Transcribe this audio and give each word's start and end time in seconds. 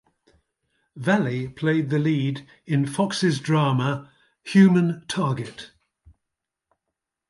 Valley 0.95 1.47
played 1.47 1.91
the 1.91 1.99
lead 1.99 2.47
in 2.65 2.87
Fox's 2.87 3.39
drama 3.39 4.11
"Human 4.43 5.05
Target". 5.07 5.73